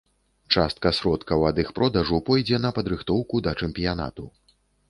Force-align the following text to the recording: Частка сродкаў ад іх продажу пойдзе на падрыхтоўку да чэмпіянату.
Частка 0.53 0.91
сродкаў 0.99 1.45
ад 1.51 1.61
іх 1.65 1.69
продажу 1.79 2.21
пойдзе 2.31 2.63
на 2.65 2.73
падрыхтоўку 2.81 3.45
да 3.49 3.57
чэмпіянату. 3.61 4.23